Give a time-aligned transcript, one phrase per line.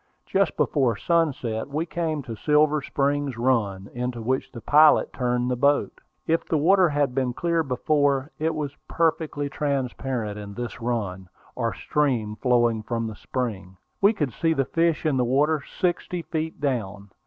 [0.25, 5.55] Just before sunset we came to Silver Spring Run, into which the pilot turned the
[5.55, 6.01] boat.
[6.25, 11.75] If the water had been clear before, it was perfectly transparent in this run, or
[11.75, 13.77] stream flowing from the spring.
[14.01, 17.11] We could see the fish in the water, sixty feet down.